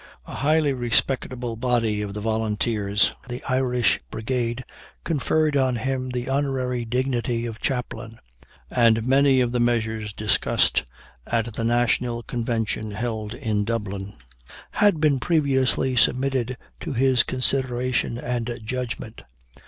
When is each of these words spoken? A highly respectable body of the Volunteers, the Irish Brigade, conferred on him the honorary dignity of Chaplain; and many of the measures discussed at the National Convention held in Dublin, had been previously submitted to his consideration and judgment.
A 0.25 0.33
highly 0.33 0.73
respectable 0.73 1.55
body 1.55 2.01
of 2.01 2.15
the 2.15 2.21
Volunteers, 2.21 3.13
the 3.29 3.43
Irish 3.47 3.99
Brigade, 4.09 4.65
conferred 5.03 5.55
on 5.55 5.75
him 5.75 6.09
the 6.09 6.27
honorary 6.27 6.85
dignity 6.85 7.45
of 7.45 7.59
Chaplain; 7.59 8.17
and 8.71 9.05
many 9.05 9.41
of 9.41 9.51
the 9.51 9.59
measures 9.59 10.11
discussed 10.11 10.85
at 11.27 11.53
the 11.53 11.63
National 11.63 12.23
Convention 12.23 12.89
held 12.89 13.35
in 13.35 13.63
Dublin, 13.63 14.13
had 14.71 14.99
been 14.99 15.19
previously 15.19 15.95
submitted 15.95 16.57
to 16.79 16.93
his 16.93 17.21
consideration 17.21 18.17
and 18.17 18.59
judgment. 18.63 19.21